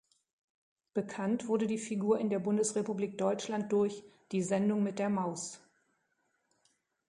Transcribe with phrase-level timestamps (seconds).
[0.95, 5.61] Bekannt wurde die Figur in der Bundesrepublik Deutschland durch "Die Sendung mit der Maus".